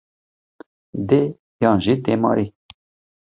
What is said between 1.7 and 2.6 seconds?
jî dêmarî?